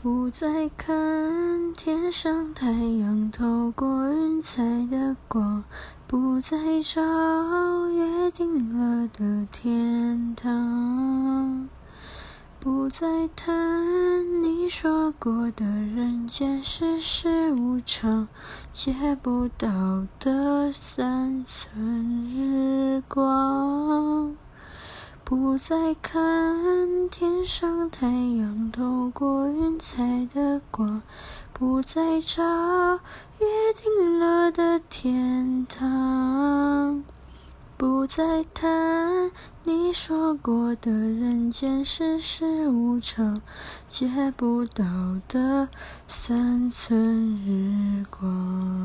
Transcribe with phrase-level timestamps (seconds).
[0.00, 5.64] 不再看天上太阳透过云彩的光，
[6.06, 7.02] 不再找
[7.88, 11.68] 约定了的天堂，
[12.60, 18.28] 不再叹你说过的人间世事无常，
[18.72, 23.77] 借不到的三寸日光。
[25.58, 31.02] 不再看天上太阳透过云彩的光，
[31.52, 32.40] 不再找
[33.40, 33.46] 约
[33.82, 37.02] 定了的天堂，
[37.76, 39.32] 不再谈
[39.64, 43.42] 你说过的人间世事无常，
[43.88, 44.84] 借不到
[45.26, 45.68] 的
[46.06, 48.77] 三寸日光。